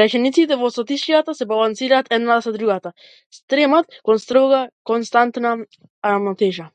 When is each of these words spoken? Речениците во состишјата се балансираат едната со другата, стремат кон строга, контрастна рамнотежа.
Речениците 0.00 0.56
во 0.60 0.68
состишјата 0.74 1.34
се 1.38 1.48
балансираат 1.52 2.12
едната 2.18 2.44
со 2.46 2.52
другата, 2.58 2.92
стремат 3.40 3.98
кон 4.10 4.22
строга, 4.28 4.62
контрастна 4.92 5.58
рамнотежа. 6.12 6.70